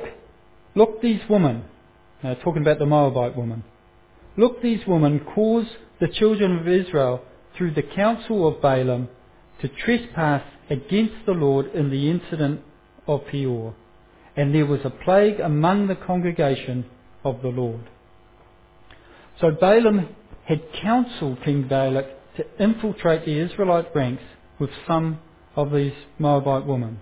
[0.73, 1.65] look these women,
[2.23, 3.63] now talking about the Moabite woman,
[4.37, 5.67] look these women cause
[5.99, 7.21] the children of Israel
[7.55, 9.07] through the counsel of Balaam
[9.61, 12.61] to trespass against the Lord in the incident
[13.05, 13.75] of Peor.
[14.35, 16.85] And there was a plague among the congregation
[17.23, 17.87] of the Lord.
[19.39, 20.15] So Balaam
[20.51, 24.23] had counselled King Balak to infiltrate the Israelite ranks
[24.59, 25.19] with some
[25.55, 26.99] of these Moabite women.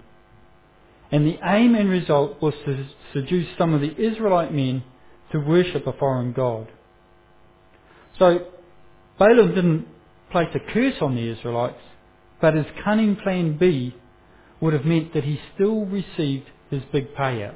[1.12, 4.84] And the aim and result was to seduce some of the Israelite men
[5.32, 6.68] to worship a foreign god.
[8.20, 8.46] So
[9.18, 9.88] Balaam didn't
[10.32, 11.82] place a curse on the Israelites,
[12.40, 13.96] but his cunning plan B
[14.62, 17.56] would have meant that he still received his big payout.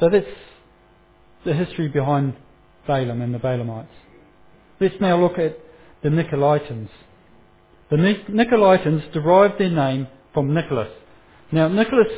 [0.00, 0.26] So that's
[1.46, 2.36] the history behind
[2.86, 3.86] Balaam and the Balaamites.
[4.80, 5.58] Let's now look at
[6.02, 6.88] the Nicolaitans.
[7.90, 10.88] The Nicolaitans derived their name from Nicholas.
[11.52, 12.08] Now, Nicholas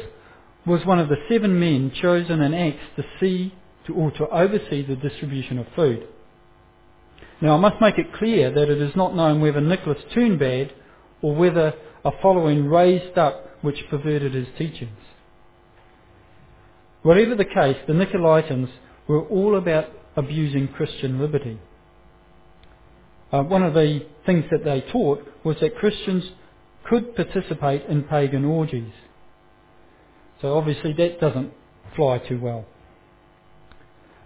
[0.67, 3.55] was one of the seven men chosen in Acts to see
[3.87, 6.07] to, or to oversee the distribution of food.
[7.41, 10.73] Now, I must make it clear that it is not known whether Nicholas turned bad
[11.23, 14.99] or whether a following raised up which perverted his teachings.
[17.03, 18.69] Whatever the case, the Nicolaitans
[19.09, 21.59] were all about abusing Christian liberty.
[23.33, 26.25] Uh, one of the things that they taught was that Christians
[26.89, 28.93] could participate in pagan orgies.
[30.41, 31.53] So obviously that doesn't
[31.97, 32.67] fly too well.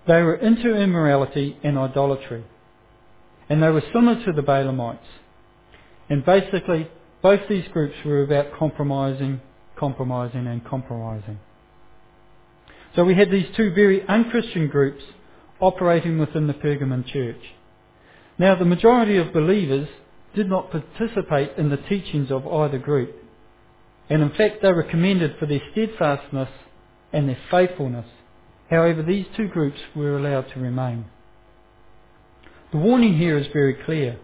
[0.07, 2.44] They were into immorality and idolatry.
[3.49, 4.99] And they were similar to the Balaamites.
[6.09, 6.88] And basically,
[7.22, 9.40] both these groups were about compromising,
[9.77, 11.38] compromising, and compromising.
[12.94, 15.03] So we had these two very unchristian groups
[15.61, 17.40] operating within the Pergamon church.
[18.38, 19.88] Now, the majority of believers
[20.35, 23.14] did not participate in the teachings of either group.
[24.11, 26.51] And in fact, they were commended for their steadfastness
[27.12, 28.07] and their faithfulness.
[28.69, 31.07] However, these two groups were allowed to remain.
[32.73, 34.19] The warning here is very clear.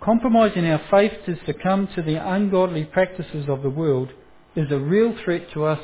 [0.00, 4.08] Compromising our faith to succumb to the ungodly practices of the world
[4.56, 5.80] is a real threat to us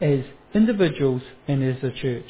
[0.00, 0.20] as
[0.52, 2.24] individuals and as a church.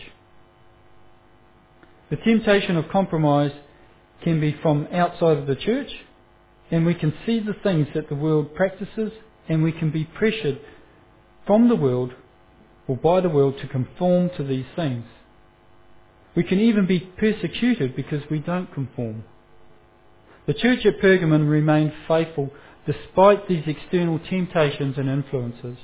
[2.11, 3.53] The temptation of compromise
[4.23, 5.91] can be from outside of the church,
[6.71, 9.13] and we can see the things that the world practices,
[9.49, 10.61] and we can be pressured
[11.47, 12.13] from the world
[12.87, 15.05] or by the world to conform to these things.
[16.35, 19.25] We can even be persecuted because we don't conform.
[20.47, 22.51] The church at Pergamon remained faithful
[22.87, 25.79] despite these external temptations and influences.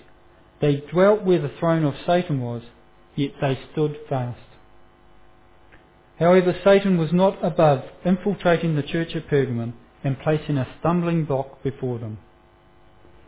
[0.60, 2.62] They dwelt where the throne of Satan was,
[3.14, 4.40] yet they stood fast.
[6.18, 11.62] However, Satan was not above infiltrating the church at Pergamon and placing a stumbling block
[11.62, 12.18] before them.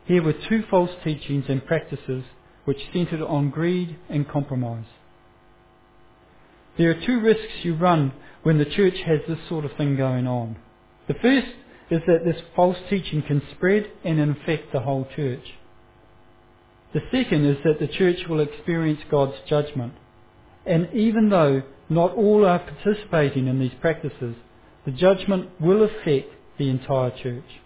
[0.07, 2.25] Here were two false teachings and practices
[2.65, 4.87] which centered on greed and compromise.
[6.79, 10.27] There are two risks you run when the church has this sort of thing going
[10.27, 10.57] on.
[11.09, 11.49] The first
[11.91, 15.45] is that this false teaching can spread and infect the whole church.
[16.95, 19.95] The second is that the church will experience God's judgment.
[20.69, 24.37] And even though not all are participating in these practices,
[24.89, 27.61] The judgment will affect the entire church.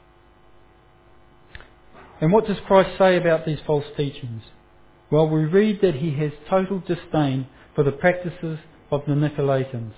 [2.21, 4.43] And what does Christ say about these false teachings?
[5.09, 8.59] Well, we read that he has total disdain for the practices
[8.91, 9.93] of the Nicolaitans.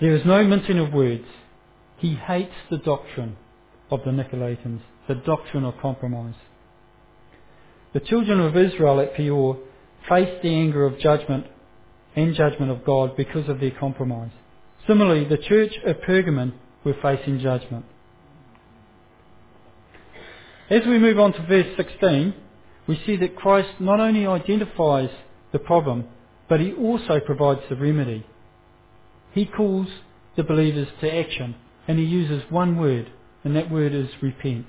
[0.00, 1.26] There is no mincing of words.
[1.98, 3.36] He hates the doctrine
[3.90, 6.36] of the Nicolaitans, the doctrine of compromise.
[7.92, 9.58] The children of Israel at Peor
[10.08, 11.46] faced the anger of judgment
[12.16, 14.30] and judgment of God because of their compromise.
[14.86, 17.84] Similarly, the church at Pergamon were facing judgment.
[20.70, 22.34] As we move on to verse 16,
[22.86, 25.10] we see that Christ not only identifies
[25.52, 26.06] the problem,
[26.48, 28.26] but he also provides the remedy.
[29.32, 29.88] He calls
[30.36, 31.54] the believers to action,
[31.86, 33.10] and he uses one word,
[33.44, 34.66] and that word is repent.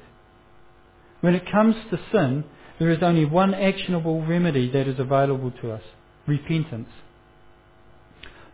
[1.22, 2.44] When it comes to sin,
[2.80, 5.82] there is only one actionable remedy that is available to us
[6.26, 6.90] repentance.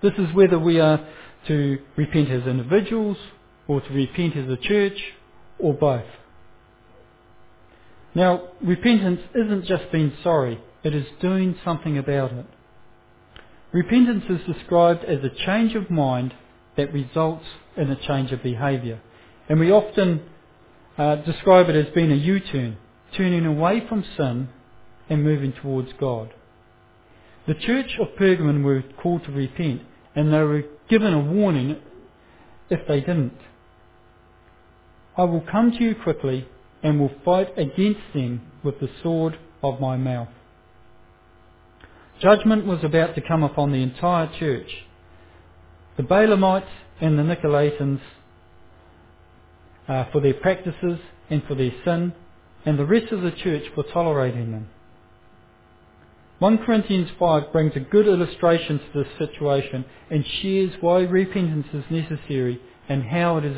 [0.01, 1.05] This is whether we are
[1.47, 3.17] to repent as individuals,
[3.67, 4.97] or to repent as a church,
[5.59, 6.05] or both.
[8.13, 12.45] Now, repentance isn't just being sorry, it is doing something about it.
[13.71, 16.33] Repentance is described as a change of mind
[16.77, 19.01] that results in a change of behaviour.
[19.49, 20.21] And we often
[20.97, 22.77] uh, describe it as being a U-turn,
[23.17, 24.49] turning away from sin
[25.09, 26.33] and moving towards God.
[27.47, 29.81] The church of Pergamon were called to repent,
[30.15, 31.77] and they were given a warning
[32.69, 33.37] if they didn't.
[35.17, 36.47] I will come to you quickly
[36.83, 40.27] and will fight against them with the sword of my mouth.
[42.19, 44.69] Judgment was about to come upon the entire church.
[45.97, 46.67] The Balaamites
[47.01, 48.01] and the Nicolaitans
[49.87, 50.99] uh, for their practices
[51.29, 52.13] and for their sin,
[52.65, 54.69] and the rest of the church for tolerating them.
[56.39, 61.83] 1 Corinthians 5 brings a good illustration to this situation and shares why repentance is
[61.89, 63.57] necessary and how it is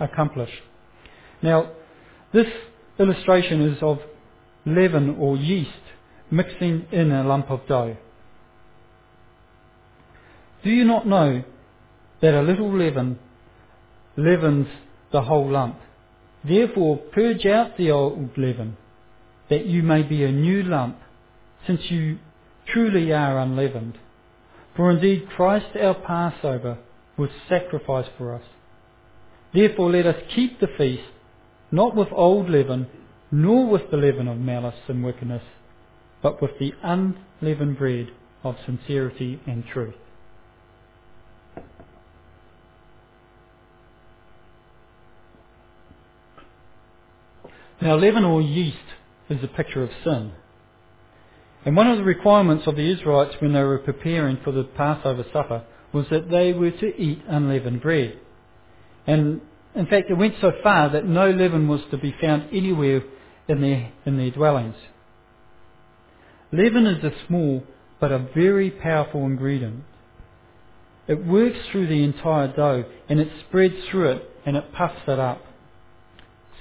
[0.00, 0.62] accomplished.
[1.42, 1.72] Now,
[2.32, 2.46] this
[2.98, 3.98] illustration is of
[4.64, 5.70] leaven or yeast
[6.30, 7.96] mixing in a lump of dough.
[10.64, 11.44] Do you not know
[12.20, 13.18] that a little leaven
[14.16, 14.66] leavens
[15.12, 15.78] the whole lump?
[16.44, 18.76] Therefore, purge out the old leaven,
[19.50, 20.98] that you may be a new lump,
[21.66, 22.18] since you
[22.66, 23.98] truly are unleavened.
[24.76, 26.78] For indeed Christ our Passover
[27.16, 28.42] was sacrificed for us.
[29.52, 31.02] Therefore let us keep the feast
[31.70, 32.86] not with old leaven,
[33.30, 35.42] nor with the leaven of malice and wickedness,
[36.22, 38.08] but with the unleavened bread
[38.42, 39.94] of sincerity and truth.
[47.80, 48.76] Now, leaven or yeast
[49.28, 50.32] is a picture of sin.
[51.64, 55.24] And one of the requirements of the Israelites when they were preparing for the Passover
[55.32, 58.18] supper was that they were to eat unleavened bread.
[59.06, 59.40] And
[59.74, 63.02] in fact, it went so far that no leaven was to be found anywhere
[63.48, 64.76] in their, in their dwellings.
[66.52, 67.62] Leaven is a small
[68.00, 69.84] but a very powerful ingredient.
[71.06, 75.18] It works through the entire dough and it spreads through it and it puffs it
[75.18, 75.42] up.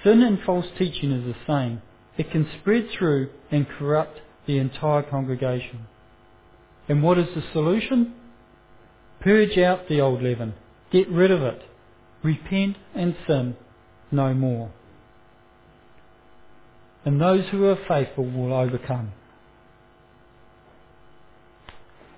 [0.04, 1.82] Sin and false teaching is the same.
[2.18, 5.88] It can spread through and corrupt the entire congregation.
[6.88, 8.14] And what is the solution?
[9.22, 10.54] Purge out the old leaven.
[10.92, 11.64] Get rid of it
[12.24, 13.56] repent and sin
[14.12, 14.72] no more.
[17.06, 19.14] And those who are faithful will overcome.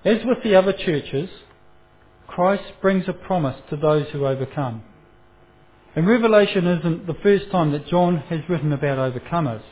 [0.04, 1.28] As with the other churches,
[2.26, 4.82] Christ brings a promise to those who overcome.
[5.96, 9.62] And Revelation isn't the first time that John has written about overcomers.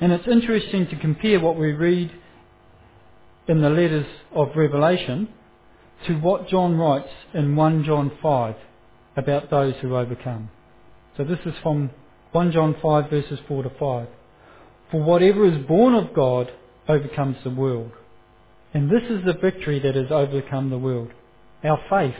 [0.00, 2.10] And it's interesting to compare what we read
[3.46, 5.28] in the letters of Revelation
[6.06, 8.54] to what John writes in 1 John 5
[9.16, 10.50] about those who overcome.
[11.16, 11.90] So this is from
[12.32, 14.08] 1 John 5 verses 4 to 5.
[14.90, 16.50] For whatever is born of God
[16.88, 17.92] overcomes the world.
[18.74, 21.10] And this is the victory that has overcome the world.
[21.62, 22.14] Our faith.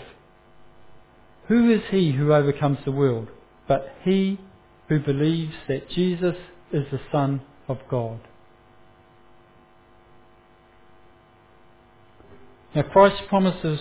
[1.49, 3.29] Who is he who overcomes the world?
[3.69, 4.39] But he
[4.89, 6.37] who believes that Jesus
[6.73, 8.21] is the Son of God.
[12.75, 13.79] Now Christ promises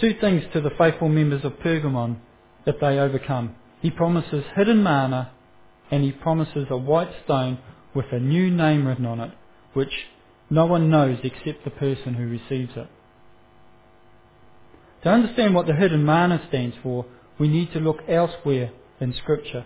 [0.00, 2.16] two things to the faithful members of Pergamon
[2.66, 3.54] that they overcome.
[3.80, 5.32] He promises hidden manna
[5.90, 7.58] and he promises a white stone
[7.94, 9.32] with a new name written on it,
[9.74, 9.92] which
[10.50, 12.88] no one knows except the person who receives it.
[15.02, 17.06] To understand what the hidden manna stands for,
[17.38, 19.64] we need to look elsewhere in Scripture.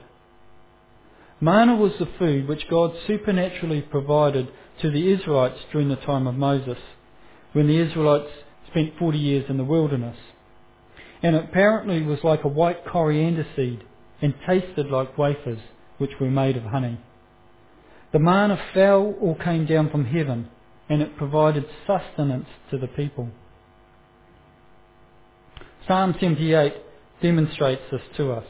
[1.40, 4.48] Manna was the food which God supernaturally provided
[4.80, 6.78] to the Israelites during the time of Moses,
[7.52, 8.30] when the Israelites
[8.70, 10.16] spent 40 years in the wilderness.
[11.22, 13.82] and it apparently was like a white coriander seed
[14.20, 15.58] and tasted like wafers
[15.98, 16.98] which were made of honey.
[18.12, 20.48] The manna fell or came down from heaven,
[20.88, 23.30] and it provided sustenance to the people.
[25.86, 26.74] Psalm 78
[27.22, 28.44] demonstrates this to us.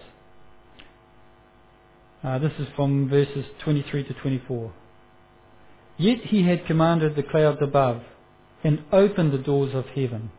[2.25, 4.73] Uh, this is from verses 23 to 24.
[5.99, 8.03] Yet he had commanded the clouds above
[8.65, 10.31] and opened the doors of heaven,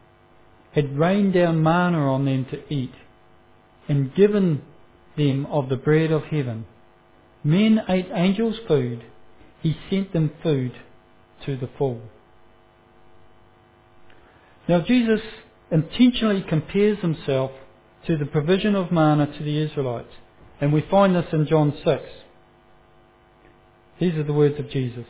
[0.73, 2.93] had rained down manna on them to eat,
[3.87, 4.63] and given
[5.15, 6.65] them of the bread of heaven.
[7.43, 9.03] Men ate angels' food,
[9.61, 10.73] he sent them food
[11.45, 12.01] to the full.
[14.67, 15.21] Now Jesus
[15.71, 17.51] intentionally compares himself
[18.07, 20.13] to the provision of manna to the Israelites,
[20.61, 22.03] and we find this in John 6.
[23.99, 25.05] These are the words of Jesus.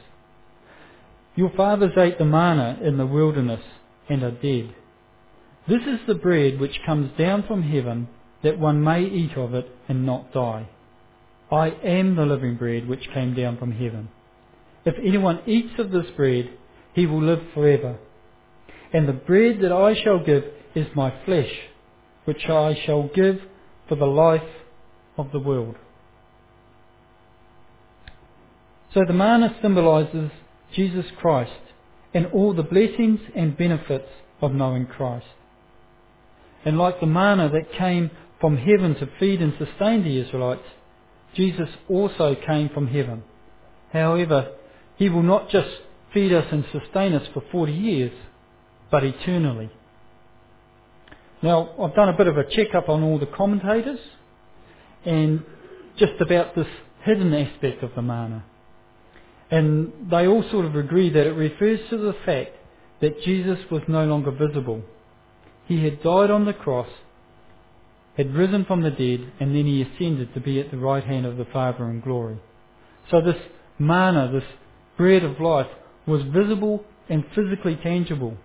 [1.36, 3.62] Your fathers ate the manna in the wilderness
[4.10, 4.74] and are dead.
[5.68, 8.08] This is the bread which comes down from heaven,
[8.42, 10.70] that one may eat of it and not die.
[11.52, 14.10] I am the living bread which came down from heaven.
[14.86, 16.50] If anyone eats of this bread,
[16.94, 18.00] he will live forever.
[18.94, 20.44] And the bread that I shall give
[20.76, 21.52] is my flesh,
[22.26, 23.40] which I shall give
[23.88, 24.42] for the life
[25.18, 25.76] of the world.
[28.94, 30.32] So the manna symbolizes
[30.74, 31.52] Jesus Christ
[32.14, 34.10] and all the blessings and benefits
[34.42, 35.26] of knowing Christ.
[36.66, 40.68] And like the manna that came from heaven to feed and sustain the Israelites,
[41.36, 43.24] Jesus also came from heaven.
[43.92, 44.54] However,
[44.96, 45.70] he will not just
[46.14, 48.12] feed us and sustain us for 40 years,
[48.92, 49.70] but eternally.
[51.42, 54.00] Now, I've done a bit of a check-up on all the commentators
[55.06, 55.44] and
[55.98, 56.68] just about this
[57.04, 58.44] hidden aspect of the manna.
[59.50, 62.52] And they all sort of agree that it refers to the fact
[63.02, 64.82] that Jesus was no longer visible.
[65.68, 66.90] He had died on the cross,
[68.18, 71.26] had risen from the dead, and then he ascended to be at the right hand
[71.26, 72.40] of the Father in glory.
[73.12, 73.38] So this
[73.78, 74.44] manna, this
[74.98, 75.68] bread of life,
[76.08, 78.38] was visible and physically tangible.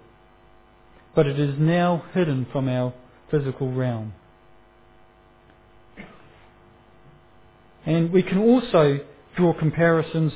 [1.15, 2.93] But it is now hidden from our
[3.31, 4.15] physical realm.
[7.85, 9.01] And we can also
[9.37, 10.33] draw comparisons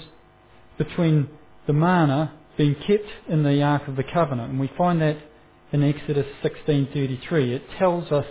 [0.79, 1.29] between
[1.66, 4.51] the manna being kept in the Ark of the Covenant.
[4.51, 5.16] And we find that
[5.72, 7.53] in Exodus 16:33.
[7.53, 8.27] It tells us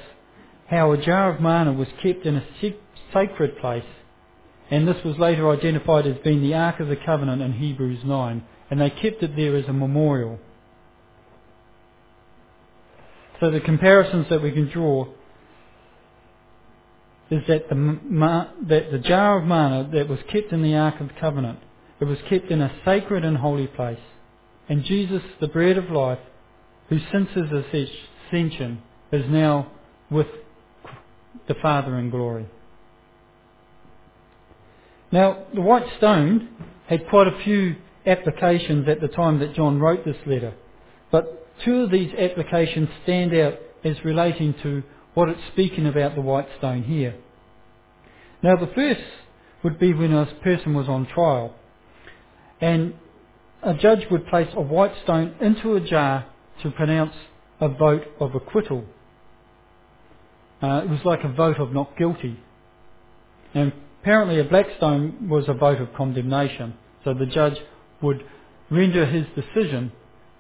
[0.68, 2.44] how a jar of manna was kept in a
[3.14, 3.86] sacred place,
[4.72, 8.44] and this was later identified as being the Ark of the Covenant in Hebrews 9,
[8.70, 10.40] and they kept it there as a memorial.
[13.40, 15.08] So the comparisons that we can draw
[17.30, 18.00] is that the,
[18.68, 21.60] that the jar of manna that was kept in the Ark of the Covenant
[22.00, 24.00] it was kept in a sacred and holy place.
[24.68, 26.20] And Jesus, the bread of life,
[26.90, 28.82] who since his ascension
[29.12, 29.72] is now
[30.10, 30.28] with
[31.48, 32.48] the Father in glory.
[35.12, 36.50] Now, the white stone
[36.88, 37.76] had quite a few
[38.06, 40.54] applications at the time that John wrote this letter,
[41.12, 43.54] but two of these applications stand out
[43.84, 44.84] as relating to
[45.14, 47.16] what it's speaking about the white stone here.
[48.42, 49.02] Now, the first
[49.64, 51.56] would be when a person was on trial
[52.62, 52.94] and
[53.64, 56.26] a judge would place a white stone into a jar
[56.62, 57.14] to pronounce
[57.60, 58.86] a vote of acquittal.
[60.62, 62.40] Uh, it was like a vote of not guilty.
[63.54, 66.76] And apparently a black stone was a vote of condemnation.
[67.04, 67.58] So the judge
[68.02, 68.24] would
[68.70, 69.92] render his decision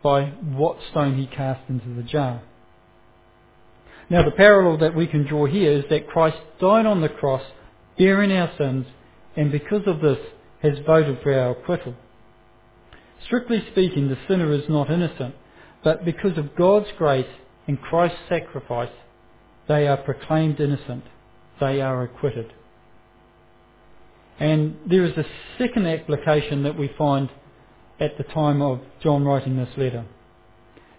[0.05, 2.43] by what stone he cast into the jar.
[4.07, 7.41] Now the parallel that we can draw here is that Christ died on the cross
[7.97, 8.85] bearing our sins
[9.35, 10.19] and because of this
[10.61, 11.95] has voted for our acquittal.
[13.25, 15.33] Strictly speaking, the sinner is not innocent,
[15.83, 17.25] but because of God's grace
[17.67, 18.93] and Christ's sacrifice,
[19.67, 21.03] they are proclaimed innocent.
[21.59, 22.53] They are acquitted.
[24.39, 25.25] And there is a
[25.57, 27.27] second application that we find
[27.99, 30.05] at the time of John writing this letter.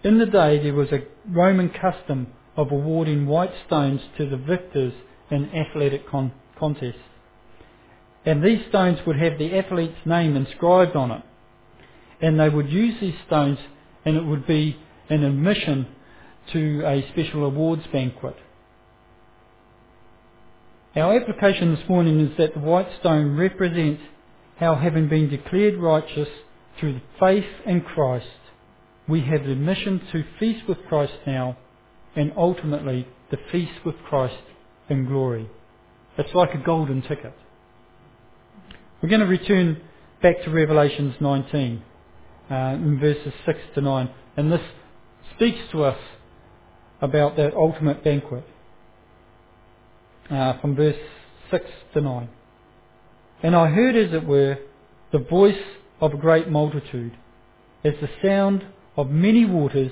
[0.03, 4.93] In the day, there was a Roman custom of awarding white stones to the victors
[5.29, 6.95] in athletic con- contests.
[8.25, 11.23] And these stones would have the athlete's name inscribed on it
[12.21, 13.57] and they would use these stones
[14.05, 14.77] and it would be
[15.09, 15.87] an admission
[16.53, 18.35] to a special awards banquet.
[20.95, 24.01] Our application this morning is that the white stone represents
[24.57, 26.29] how having been declared righteous
[26.79, 28.25] through faith in Christ,
[29.07, 31.57] we have admission to feast with Christ now
[32.15, 34.35] and ultimately to feast with Christ
[34.89, 35.49] in glory.
[36.17, 37.33] It's like a golden ticket.
[39.01, 39.81] We're going to return
[40.21, 41.83] back to Revelations 19
[42.49, 44.09] uh, in verses 6 to 9.
[44.35, 44.61] And this
[45.35, 45.99] speaks to us
[47.01, 48.45] about that ultimate banquet.
[50.29, 50.97] uh, from verse
[51.51, 52.29] 6 to 9.
[53.43, 54.57] And I heard, as it were,
[55.11, 55.55] the voice
[55.99, 57.17] of a great multitude,
[57.83, 59.91] as the sound of many waters,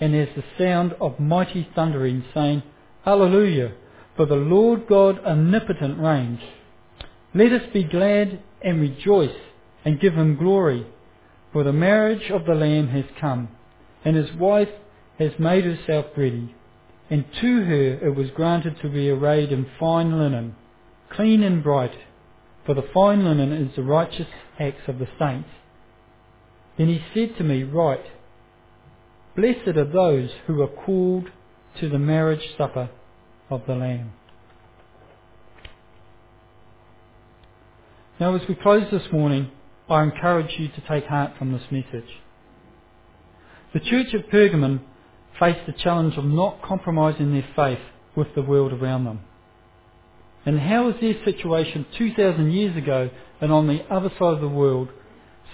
[0.00, 2.62] and as the sound of mighty thundering, saying,
[3.04, 3.72] Hallelujah,
[4.16, 6.40] for the Lord God omnipotent reigns.
[7.34, 9.36] Let us be glad and rejoice
[9.84, 10.86] and give him glory,
[11.52, 13.48] for the marriage of the Lamb has come,
[14.04, 14.68] and his wife
[15.18, 16.54] has made herself ready.
[17.10, 20.56] And to her it was granted to be arrayed in fine linen,
[21.10, 21.92] clean and bright,
[22.64, 24.26] for the fine linen is the righteous
[24.58, 25.48] acts of the saints.
[26.78, 28.04] Then he said to me, Write,
[29.36, 31.28] Blessed are those who are called
[31.80, 32.90] to the marriage supper
[33.50, 34.12] of the Lamb.
[38.20, 39.50] Now, as we close this morning,
[39.88, 42.08] I encourage you to take heart from this message.
[43.74, 44.80] The church of Pergamon
[45.40, 47.80] faced the challenge of not compromising their faith
[48.14, 49.20] with the world around them.
[50.44, 54.48] And how is their situation 2,000 years ago and on the other side of the
[54.48, 54.88] world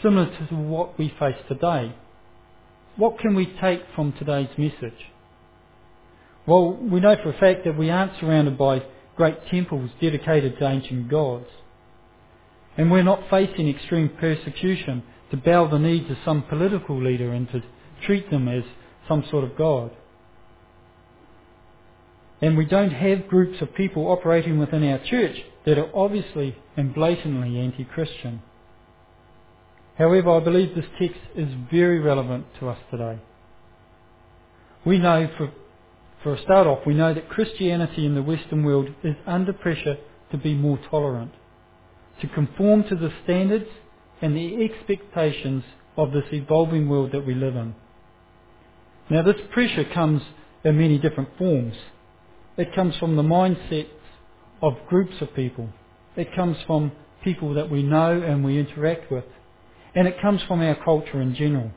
[0.02, 1.94] similar to what we face today?
[2.96, 4.98] What can we take from today's message?
[6.46, 8.82] Well, we know for a fact that we aren't surrounded by
[9.16, 11.46] great temples dedicated to ancient gods.
[12.76, 17.50] And we're not facing extreme persecution to bow the knee to some political leader and
[17.50, 17.62] to
[18.06, 18.62] treat them as
[19.06, 19.90] some sort of God.
[22.40, 25.36] And we don't have groups of people operating within our church
[25.66, 28.42] that are obviously and blatantly anti-Christian.
[29.96, 33.18] However, I believe this text is very relevant to us today.
[34.84, 35.50] We know, for,
[36.22, 39.96] for a start off, we know that Christianity in the Western world is under pressure
[40.30, 41.32] to be more tolerant,
[42.20, 43.68] to conform to the standards
[44.22, 45.64] and the expectations
[45.96, 47.74] of this evolving world that we live in.
[49.10, 50.22] Now, this pressure comes
[50.62, 51.74] in many different forms.
[52.58, 53.86] It comes from the mindsets
[54.60, 55.68] of groups of people.
[56.16, 56.90] It comes from
[57.22, 59.24] people that we know and we interact with.
[59.94, 61.70] And it comes from our culture in general.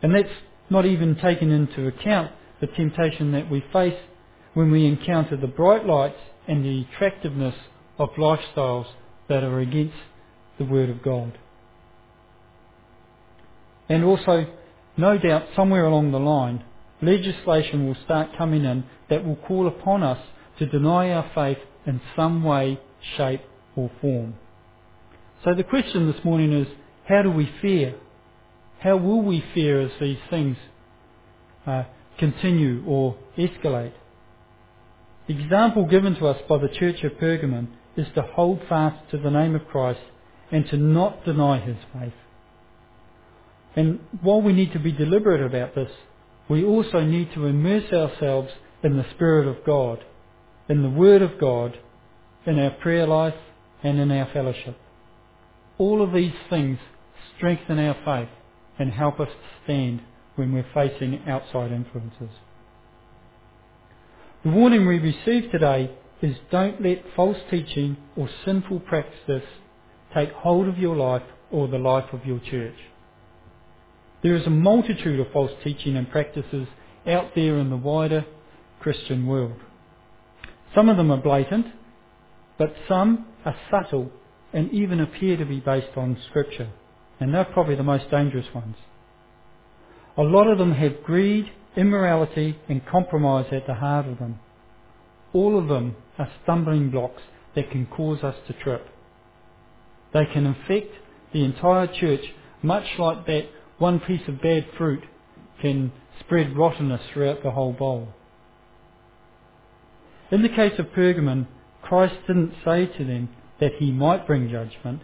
[0.00, 0.32] And that's
[0.70, 3.98] not even taken into account the temptation that we face
[4.54, 7.54] when we encounter the bright lights and the attractiveness
[7.98, 8.86] of lifestyles
[9.28, 9.96] that are against
[10.58, 11.36] the Word of God.
[13.88, 14.46] And also
[14.96, 16.64] no doubt somewhere along the line,
[17.02, 20.18] legislation will start coming in that will call upon us
[20.58, 22.80] to deny our faith in some way,
[23.16, 23.42] shape
[23.76, 24.34] or form.
[25.44, 26.68] So the question this morning is,
[27.08, 27.94] how do we fare?
[28.78, 30.56] How will we fare as these things
[31.66, 31.84] uh,
[32.18, 33.92] continue or escalate?
[35.26, 39.18] The example given to us by the Church of Pergamon is to hold fast to
[39.18, 40.00] the name of Christ
[40.50, 42.12] and to not deny his faith.
[43.74, 45.90] And while we need to be deliberate about this,
[46.52, 48.50] we also need to immerse ourselves
[48.84, 50.04] in the Spirit of God,
[50.68, 51.78] in the Word of God,
[52.46, 53.34] in our prayer life,
[53.82, 54.76] and in our fellowship.
[55.78, 56.78] All of these things
[57.36, 58.28] strengthen our faith
[58.78, 60.02] and help us to stand
[60.36, 62.30] when we're facing outside influences.
[64.44, 65.90] The warning we receive today
[66.20, 69.42] is don't let false teaching or sinful practice
[70.14, 72.76] take hold of your life or the life of your church.
[74.22, 76.68] There is a multitude of false teaching and practices
[77.06, 78.24] out there in the wider
[78.80, 79.56] Christian world.
[80.74, 81.66] Some of them are blatant,
[82.56, 84.10] but some are subtle
[84.52, 86.70] and even appear to be based on Scripture.
[87.18, 88.76] And they're probably the most dangerous ones.
[90.16, 91.46] A lot of them have greed,
[91.76, 94.38] immorality, and compromise at the heart of them.
[95.32, 97.22] All of them are stumbling blocks
[97.54, 98.86] that can cause us to trip.
[100.12, 100.92] They can infect
[101.32, 102.20] the entire church,
[102.62, 103.48] much like that
[103.82, 105.02] one piece of bad fruit
[105.60, 108.06] can spread rottenness throughout the whole bowl.
[110.30, 111.48] In the case of Pergamon,
[111.82, 113.28] Christ didn't say to them
[113.58, 115.02] that he might bring judgment.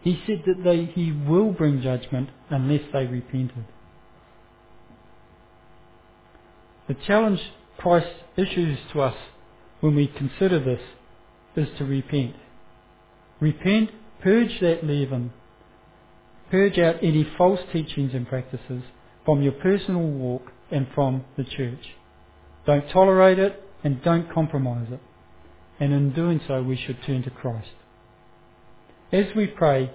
[0.00, 3.66] He said that they, he will bring judgment unless they repented.
[6.88, 7.40] The challenge
[7.76, 9.16] Christ issues to us
[9.80, 10.80] when we consider this
[11.54, 12.34] is to repent.
[13.40, 13.90] Repent,
[14.22, 15.34] purge that leaven,
[16.50, 18.82] Purge out any false teachings and practices
[19.24, 21.94] from your personal walk and from the church.
[22.66, 25.00] Don't tolerate it and don't compromise it.
[25.78, 27.70] And in doing so, we should turn to Christ.
[29.12, 29.92] As we pray,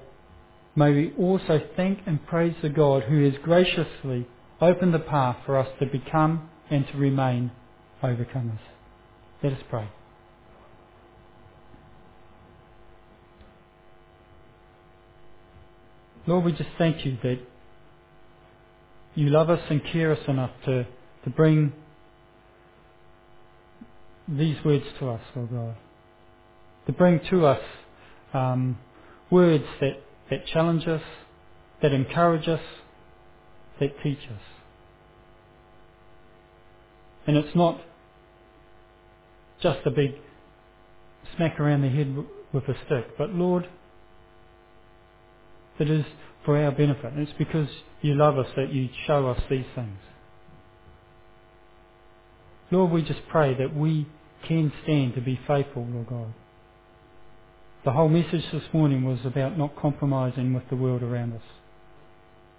[0.76, 4.28] may we also thank and praise the God who has graciously
[4.62, 7.51] opened the path for us to become and to remain
[8.03, 8.60] overcomers.
[9.43, 9.89] Let us pray.
[16.28, 17.40] Lord, we just thank you that
[19.14, 20.86] you love us and care us enough to,
[21.24, 21.72] to bring
[24.28, 25.76] these words to us, Lord God.
[26.88, 27.62] To bring to us
[28.34, 28.78] um,
[29.30, 31.02] words that, that challenge us,
[31.82, 32.62] that encourage us,
[33.80, 34.42] that teach us.
[37.28, 37.82] And it's not
[39.62, 40.16] just a big
[41.36, 42.16] smack around the head
[42.52, 43.68] with a stick, but Lord,
[45.80, 46.06] it is
[46.44, 47.14] for our benefit.
[47.14, 47.68] And it's because
[48.02, 49.98] you love us that you show us these things.
[52.72, 54.08] Lord, we just pray that we
[54.48, 56.34] can stand to be faithful, Lord God.
[57.84, 61.42] The whole message this morning was about not compromising with the world around us.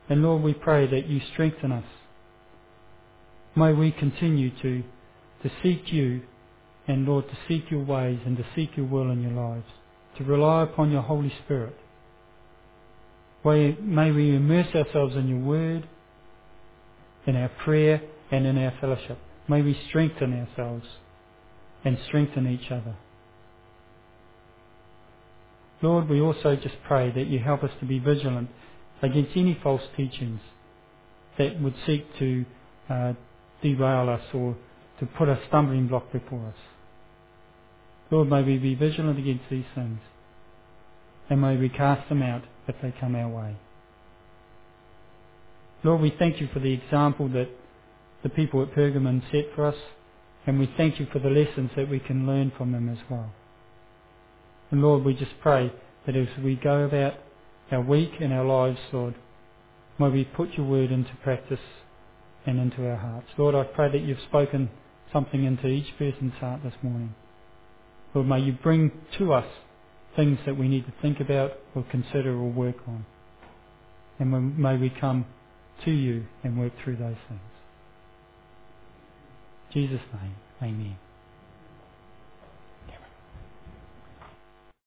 [0.08, 1.84] And Lord, we pray that you strengthen us.
[3.56, 4.84] May we continue to,
[5.42, 6.22] to seek you
[6.86, 9.66] and Lord, to seek your ways and to seek your will in your lives,
[10.18, 11.76] to rely upon your Holy Spirit.
[13.46, 15.88] May we immerse ourselves in your word,
[17.26, 19.18] in our prayer, and in our fellowship.
[19.48, 20.84] May we strengthen ourselves
[21.84, 22.96] and strengthen each other.
[25.80, 28.48] Lord, we also just pray that you help us to be vigilant
[29.00, 30.40] against any false teachings
[31.38, 32.44] that would seek to
[32.90, 33.12] uh,
[33.62, 34.56] derail us or
[34.98, 36.58] to put a stumbling block before us.
[38.10, 40.00] Lord, may we be vigilant against these things
[41.28, 43.56] and may we cast them out if they come our way.
[45.82, 47.48] Lord, we thank you for the example that
[48.22, 49.76] the people at Pergamon set for us,
[50.46, 53.30] and we thank you for the lessons that we can learn from them as well.
[54.70, 55.72] And Lord, we just pray
[56.06, 57.14] that as we go about
[57.70, 59.14] our week and our lives, Lord,
[59.98, 61.60] may we put your word into practice
[62.46, 63.28] and into our hearts.
[63.36, 64.70] Lord, I pray that you've spoken
[65.12, 67.14] something into each person's heart this morning.
[68.14, 69.46] Lord, may you bring to us
[70.16, 73.04] things that we need to think about or consider or work on.
[74.18, 75.26] And may we come
[75.84, 77.40] to you and work through those things.
[79.74, 80.96] In Jesus' name, amen.